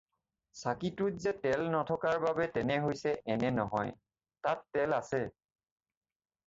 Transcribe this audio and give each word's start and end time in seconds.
চাকিটোত 0.61 1.13
যে 1.23 1.31
তেল 1.43 1.61
নথকা 1.75 2.11
বাবে 2.25 2.43
তেনে 2.55 2.75
হৈছে 2.85 3.09
এনে 3.33 3.49
নহয়, 3.59 3.91
তাত 4.43 4.59
তেল 4.73 4.89
আছে। 5.01 5.19